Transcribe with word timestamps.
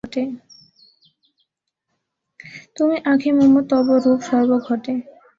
তুমি 2.75 2.95
আঁখি 3.05 3.29
মম, 3.31 3.53
তব 3.69 3.87
রূপ 4.03 4.19
সর্ব 4.21 4.51
ঘটে। 4.67 4.93